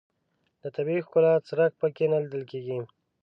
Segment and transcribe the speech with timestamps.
[0.61, 2.79] د طبیعي ښکلا څرک په کې نه لیدل کېږي.